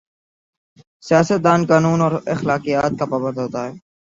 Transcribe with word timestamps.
سیاست 1.07 1.39
دان 1.45 1.61
قانون 1.69 1.99
اور 2.01 2.13
اخلاقیات 2.33 2.91
کا 2.99 3.05
پابند 3.11 3.37
ہو 3.41 3.47
تا 3.53 3.61
ہے۔ 3.65 3.73